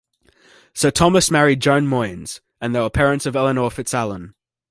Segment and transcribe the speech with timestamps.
[0.73, 4.33] Sir Thomas married Joan Moyns, and they were parents of Eleanor FitzAlan.